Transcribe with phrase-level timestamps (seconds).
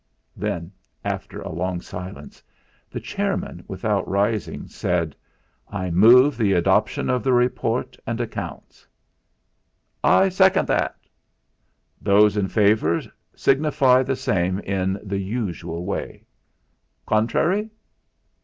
[0.35, 0.71] Then,
[1.05, 2.41] after a long silence,
[2.89, 5.15] the chairman, without rising, said:
[5.69, 8.87] "I move the adoption of the report and accounts."
[10.03, 10.95] "I second that."
[12.01, 13.01] "Those in favour
[13.35, 16.23] signify the same in the usual way.
[17.05, 17.69] Contrary?